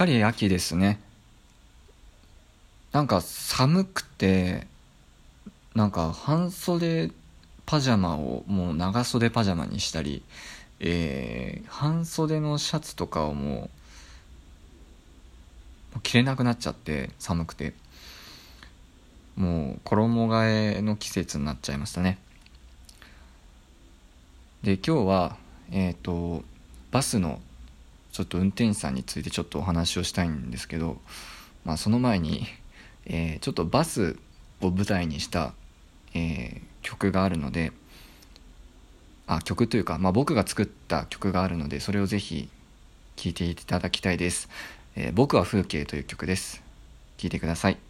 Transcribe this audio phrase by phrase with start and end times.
[0.00, 0.98] かり秋ですね。
[2.90, 4.66] なんか寒くて
[5.74, 7.10] なんか半袖
[7.66, 10.22] パジャマをもう長袖パジャマにしたり、
[10.80, 13.68] えー、半袖のシャツとかをも
[15.94, 17.74] う着れなくなっちゃって寒くて。
[19.36, 22.18] もう衣替えの季節になっちゃいましたね。
[24.62, 25.36] で今日は
[25.70, 26.42] えっ、ー、と
[26.90, 27.40] バスの
[28.12, 30.98] ちょっと運転手さんについてちょっとお話をしたいんですけど、
[31.64, 32.46] まあ、その前に、
[33.06, 34.16] えー、ちょっとバス
[34.60, 35.54] を舞台にした、
[36.14, 37.72] えー、曲があるので
[39.26, 42.48] あ曲というか、まあ、僕が作った曲があるのでそれをぜひ
[43.16, 44.48] 聴いていただきたいです
[44.96, 46.62] 「えー、僕は風景」という曲です。
[47.16, 47.89] 聴いてください。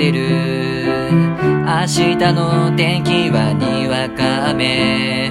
[0.00, 0.18] ってる。
[1.66, 5.30] 明日の天気はにわか雨。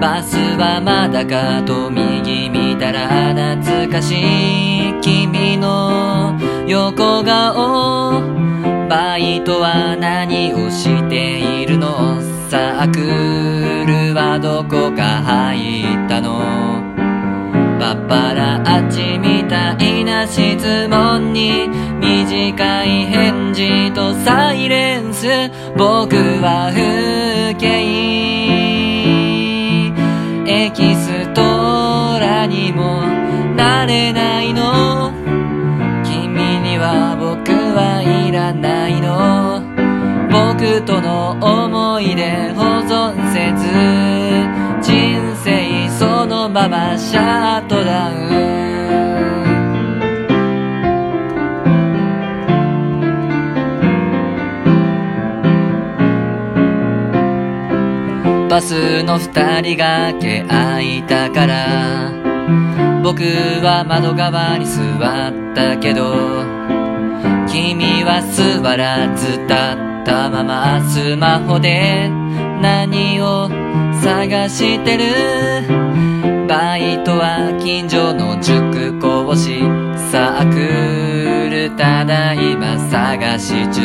[0.00, 5.00] バスはまだかと右見たら懐かしい。
[5.02, 8.22] 君の横顔。
[8.88, 12.20] バイトは何をしているの？
[12.48, 13.00] サーク
[13.86, 16.69] ルはどこか入ったの？
[17.90, 21.66] パパラッチみたいな質問に
[21.98, 25.26] 短い返事とサイレンス。
[25.76, 27.66] 僕は風景。
[30.46, 31.42] エキスト
[32.20, 33.02] ラにも
[33.56, 35.10] なれないの。
[36.04, 39.64] 君には僕はいらないの。
[40.30, 44.19] 僕との思い出保存せず。
[46.60, 48.16] ままシャットダウン
[58.48, 62.12] バスの二人がけ合いたから。
[63.02, 63.22] 僕
[63.62, 66.44] は窓側に座ったけど
[67.48, 69.46] 君は座らず立っ
[70.04, 72.10] たままスマホで
[72.60, 73.48] 何を
[74.02, 75.89] 探してる？
[76.50, 79.60] バイトは近所の塾講師
[80.10, 80.56] サーク
[81.48, 83.80] ルただいま探し中。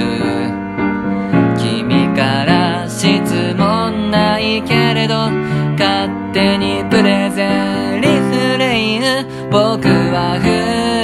[1.60, 5.30] 君から質問ないけれど
[5.78, 9.50] 勝手にプレゼンリフレイン。
[9.52, 10.95] 僕は不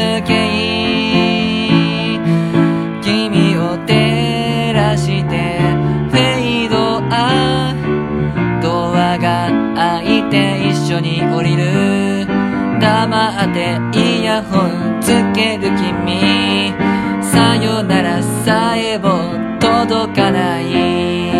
[10.92, 12.28] て一緒に降りる。
[12.80, 16.74] 黙ってイヤホンつける君。
[17.22, 19.10] さよならさえも
[19.60, 21.32] 届かない。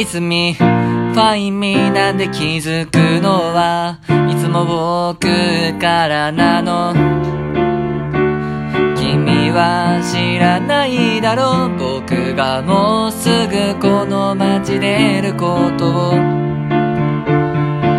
[0.00, 3.98] いつみファインミーなんで気づくのは
[4.30, 4.64] いつも
[5.16, 5.26] 僕
[5.80, 6.94] からなの。
[8.94, 11.70] 君は知らないだろう。
[11.76, 16.12] 僕がもうすぐこの街出ることを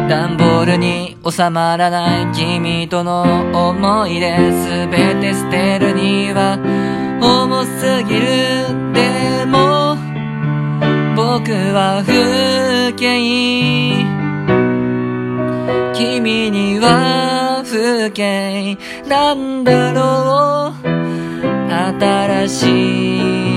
[0.08, 3.24] 段ボールに収まらない君との
[3.70, 4.30] 思い出
[4.90, 6.58] 全て捨てるには
[7.22, 9.98] 重すぎるでも
[11.18, 14.06] 僕は風景
[15.94, 21.00] 君には風景なんだろう。
[22.00, 23.49] 新しい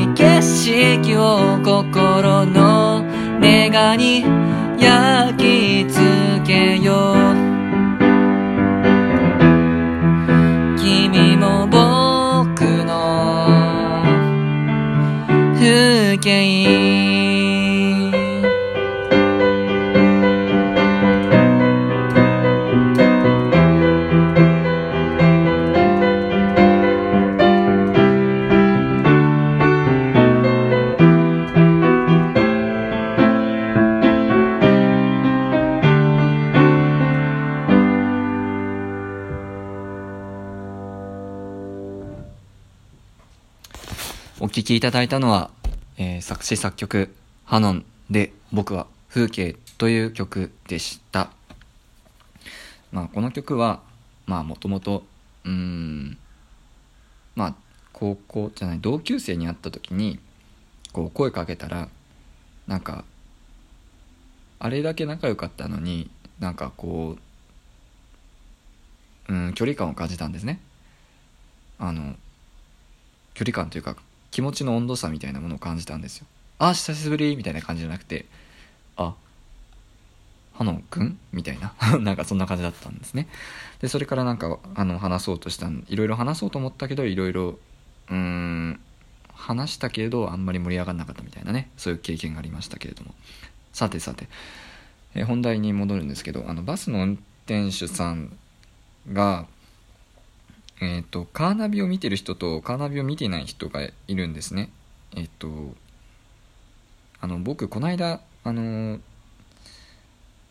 [0.52, 3.02] 色を心の
[3.40, 4.22] 願に
[4.78, 6.02] 焼き付
[6.44, 7.52] けよう。
[10.76, 13.46] 君も僕の
[15.54, 16.61] 風景
[44.52, 45.50] 聴きいただいたのは、
[45.96, 47.14] えー、作詞作曲、
[47.46, 51.31] ハノンで僕は風景という曲でした。
[52.93, 53.81] まあこの曲は、
[54.26, 55.04] まあもともと、
[55.46, 56.19] うん、
[57.34, 57.54] まあ
[57.94, 60.19] 高校じゃない、同級生に会った時に、
[60.93, 61.88] こう声かけたら、
[62.66, 63.06] なんか、
[64.58, 67.16] あれだけ仲良かったのになんかこ
[69.28, 70.60] ううん距離感を感じたんですね
[71.78, 72.14] あの
[73.34, 73.96] 距離感というか
[74.32, 76.26] 気持ちの温度差みたいなものを感じたんですよ。
[76.58, 78.25] あ久しぶりみたいな感じじゃなくて
[78.96, 79.14] あ
[80.55, 83.29] ハノンくんみたいな なんかそんな感じだったんですね。
[83.81, 87.58] でそれからなんかあの話そうとしたいろいろ話そうと思ったけどいろいろ
[88.08, 88.81] うーん
[89.34, 91.70] 話したけれどあんまり盛り上がらなかったみたいなね。
[91.76, 93.14] そういう経験がありましたけれども。
[93.73, 94.28] さてさて、
[95.14, 98.37] え本題に戻るんですけどあのバスの運転手さん
[99.11, 99.46] が
[100.80, 104.70] えっ、とカーナビを見てる人とカーナビを見てない人がいるんですね。
[105.14, 105.74] えっ、と
[107.20, 108.98] あの僕この間あの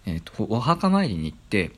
[0.06, 1.72] えーと、お墓参りに行って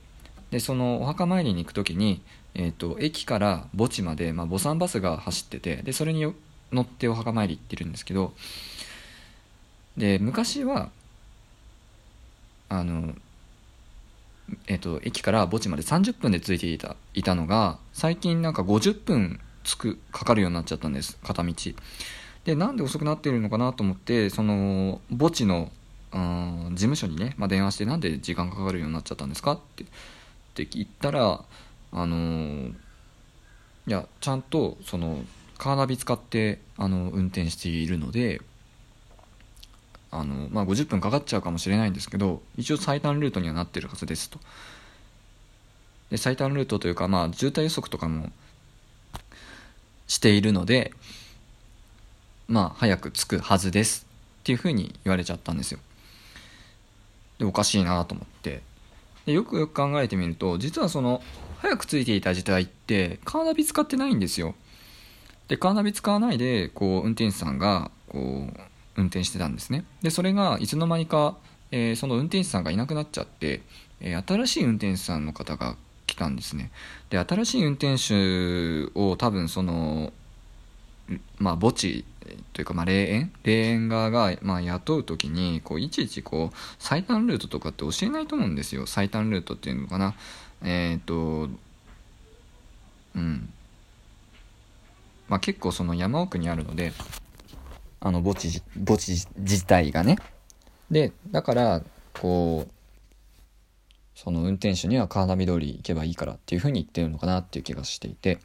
[0.51, 2.21] でそのお墓参りに行く時に、
[2.53, 6.33] えーと、駅から墓地まで、まあ、墓参バスが走っててでそれに
[6.71, 8.33] 乗ってお墓参り行ってるんですけど
[9.97, 10.89] で昔は
[12.69, 13.13] あの、
[14.67, 21.53] えーと、駅から墓地まで30分で着いていたいたのが最近なんか50分つくかかるようになっちゃったんです片道。
[22.45, 25.71] でなんで遅くなってるのかなと思ってその墓地の
[26.11, 29.87] 事務所にね、まあ、電話してなんで時間かかるようになっちゃったんですかってっ
[30.53, 31.43] て言ったら
[31.91, 32.69] あの、
[33.87, 35.23] いやちゃんとその
[35.57, 38.41] カーナビ使ってあの運転しているので
[40.13, 44.39] あの、まあ、50分かかっちゃうかもしれないんですけど一応最短ルートにはなってるはずですと。
[46.11, 48.31] で最短ルートというか、まあ、渋滞予測とかも
[50.07, 50.93] しているので
[52.47, 54.05] まあ早く着くはずです
[54.41, 55.79] っていうふうに言われちゃったんですよ。
[57.39, 58.61] でおかしいなと思って。
[59.25, 61.23] でよくよく考えてみると実はその
[61.59, 64.53] 早くついていた時代ってカーナビ使ってないんですよ。
[65.47, 69.85] でカーナビ使わないでこう運転手さんがこう運転してたんですね。
[70.01, 71.37] でそれがいつの間にか、
[71.71, 73.61] えー、その運転手さんがいなくなっちゃって、
[73.99, 75.75] えー、新しい運転手さんの方が
[76.05, 76.71] 来たんですね。
[77.09, 80.13] で新しい運転手を多分その
[81.37, 82.05] まあ墓地
[82.53, 83.31] というか、まあ、霊園？
[83.43, 88.85] 霊園側が、まあ、雇う時にこういちいちこう最短ルートとかって教えないと思うんですよ。
[88.85, 90.15] 最短ルートっていうのかな。
[90.63, 91.49] えっ、と
[93.15, 93.49] うん。
[95.27, 96.93] まあ結構その山奥にあるので
[98.05, 100.17] あの墓地墓地自体がね
[100.91, 101.83] でだから
[102.13, 102.71] こう
[104.15, 108.39] その運転手にはカーナビ通り行けばいいからっていうふうに言ってるのかなっていう気がしていて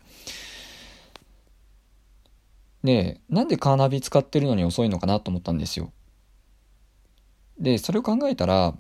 [2.85, 5.93] で、なんでカーナビ使ってるのに遅いのかなと思ったんですよ。
[7.59, 8.75] で、それを考えたら、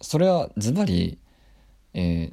[0.00, 1.18] それはズバリ、
[1.94, 2.32] えー、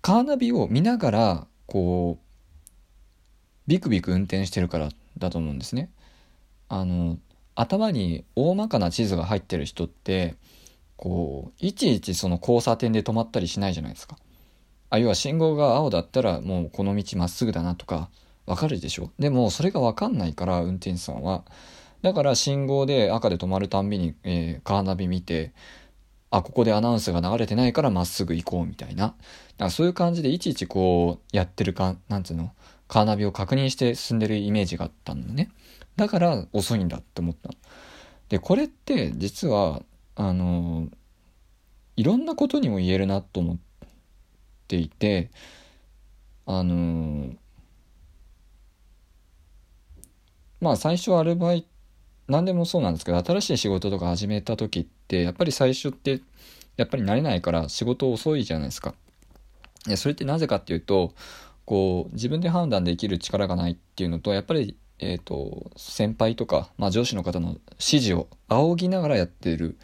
[0.00, 2.24] カーナビを見ながら、こう、
[3.66, 4.88] ビクビク運転してるから
[5.18, 5.90] だと思うんですね。
[6.70, 7.18] あの、
[7.54, 10.36] 頭に大まかな地図が入ってる人って、
[10.96, 14.16] こう、いちいちその交差点で止まったりしないじゃないですか。
[14.88, 18.08] あ、要は信号が青だったらもうこの道まっすぐだなとか、
[18.46, 19.10] わかるでしょ？
[19.18, 21.44] でもそれがわかんないから運転手さんは。
[22.02, 25.52] だから信号で赤で止まるたんびに、えー、カーナビ見て
[26.30, 29.06] あここでアナウンスが流れてないからまっすぐ行こうみたいな。
[29.06, 29.16] だか
[29.58, 32.52] らそういう感じでいちいちこうやってるかなんつうの？
[32.88, 35.50] カーナビを確認して進んでるイメージがあったのね。
[36.00, 37.50] だから遅いんだって思った
[38.30, 39.82] でこれって実は
[40.16, 40.88] あの
[41.94, 43.58] いろんなことにも言えるなと思っ
[44.66, 45.30] ていて
[46.46, 47.34] あの
[50.62, 51.68] まあ最初アルバイト
[52.28, 56.22] 何でもそうなんですけど新しい仕事とか始めた時ってやっぱり最初って
[56.78, 58.94] やっぱり慣れないから仕事遅いじゃないですか。
[59.86, 61.12] いやそれってなぜかっていうと
[61.66, 69.78] こう自分で判断できる力がないっていうのとやっぱり、えーと、先輩とか、まあ、上司の方の指示を仰ぎながらやってる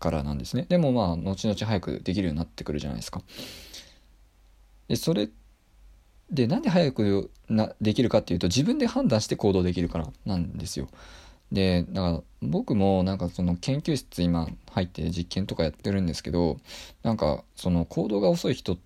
[0.00, 0.66] からなんですね。
[0.68, 3.22] でもまあ後々早くできるようになってくるじゃないですか。
[4.88, 5.28] でそれ
[6.30, 10.88] でなんで早くなできるかっていうと自分で判断して行動できるからなんですよ。
[11.50, 16.58] でだから僕もなんかその研究室今入って実験とかやってるんですけど
[17.02, 18.76] なんかその行動が遅い人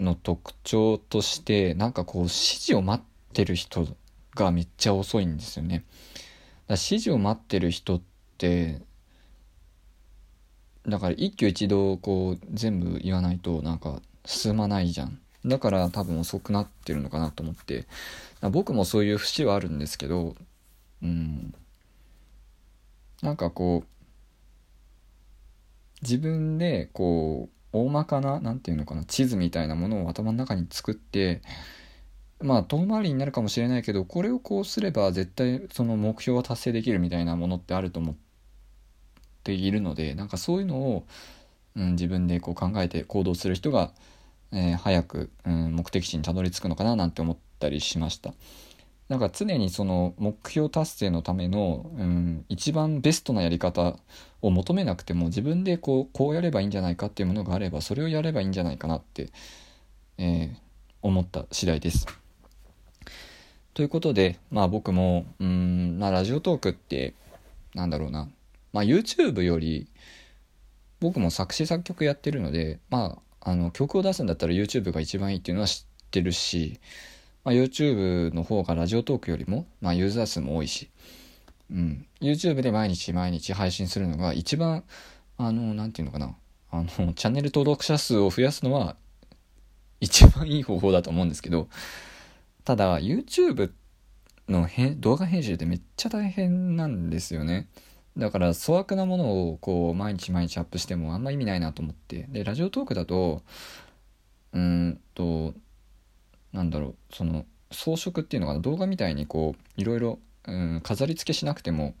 [0.00, 3.86] の特徴としてなんかこう指示を待ってる人
[4.44, 5.84] がめっちゃ遅いんですよね。
[6.68, 8.02] だ指示を待ってる人っ
[8.38, 8.80] て
[10.86, 15.18] だから一挙一動こう全部言わないとなんか進まないじゃん。
[15.44, 17.86] だから多分遅くなってるのかなと思って
[18.50, 20.34] 僕もそういう節はあるんですけど
[21.02, 21.54] うん
[23.22, 23.88] なんかこう
[26.02, 31.42] 自分でこう大まかな何て言うのかな地図みたいなものを頭の中に作って
[32.40, 38.16] まあ遠回りになるかもしれないけどこれをこうすれば絶対その目標は達成できるみたいなものってあると思っ
[39.42, 41.06] ているのでなんかそういうのを、
[41.76, 43.92] うん、自分でこう考えて行動する人が、
[44.52, 48.34] えー、早く、うん、目的地にたどり着くのかななんて思ったりしました。
[49.08, 53.96] なんか常にその目標達成のための、うん、一番ベストなやり方
[54.42, 59.30] を求めなくても自分でこうこうやればいいんじゃないかっていうものがあればそれをやればいいんじゃないかなって、
[60.18, 60.56] えー、
[61.02, 62.25] 思った次第です。
[63.76, 67.12] ということで、まあ僕も、うん、まあラジオトークって、
[67.74, 68.26] なんだろうな、
[68.72, 69.86] まあ YouTube より、
[70.98, 76.80] 僕も作詞作曲やってるので、まあ、あの曲を出すんだったら YouTube が一番いいっていうのは知ってるし、
[77.44, 80.88] まあ、YouTube の方がラジオトークよりも、まあ、ユーザー数も多いし、
[81.70, 84.84] うん、YouTube で毎日毎日配信するのが一番
[85.36, 86.34] あの何て言うのかな。
[86.70, 88.96] あのチャンネル登録者数を増やすのは
[90.00, 91.68] 一番いい方法だと思うんですけど
[92.66, 93.70] ただ YouTube
[94.48, 94.68] の
[94.98, 97.68] 動画編集ってめっちゃ大変なんですよね。
[98.16, 102.26] だから粗悪なものをこう毎日毎日アップしてもあんま意味ないなと思って。
[102.28, 103.42] でラジオトークだと
[104.52, 105.54] うんと
[106.52, 108.58] なんだろうその装飾っていうのかな？
[108.58, 111.94] 動画みたいにこういろいろ、うん、飾り付けしなくても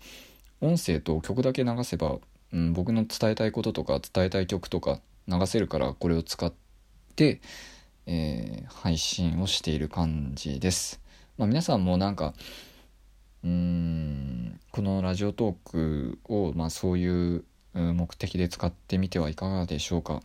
[0.60, 2.18] 音声と曲だけ流せば、
[2.52, 6.52] うん、僕の伝えたいこととか伝えたい曲とか流せるからこれを使っ
[7.14, 7.40] て、
[8.06, 11.00] えー、配信をしている感じです。
[11.38, 12.34] まあ、皆さんもなんか
[13.44, 17.44] うんこのラジオトークを、まあ、そういう
[17.74, 20.22] 目的で使ってみてはいかがでしょうか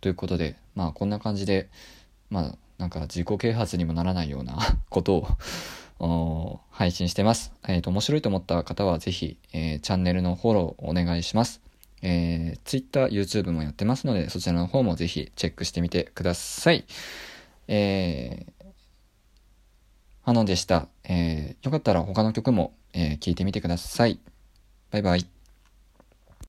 [0.00, 1.68] ということでまあこんな感じで
[2.30, 4.56] まあなんか自己啓発にもならないような
[4.88, 5.26] こと
[6.00, 7.52] を 配信してます。
[7.66, 11.60] えっ、ー、と、面白いと思った方はぜひ、えー、チャンネルのフォローお願いします。
[12.02, 16.84] えー、Twitter、YouTube もやってますので、そちらの方もぜひチェックしてみてください。
[17.66, 18.64] えー、
[20.22, 20.88] 花でした。
[21.04, 24.20] えー、よかったら他の曲も、えー、聞いてみてください。
[24.90, 25.37] バイバイ。